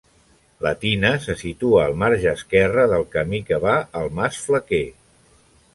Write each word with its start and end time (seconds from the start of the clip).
La 0.65 0.69
tina 0.83 1.11
se 1.25 1.35
situa 1.41 1.83
al 1.89 1.93
marge 2.05 2.31
esquerre 2.33 2.89
del 2.95 3.07
camí 3.17 3.45
que 3.53 3.61
va 3.69 3.79
al 4.03 4.13
mas 4.21 4.43
Flaquer. 4.49 4.85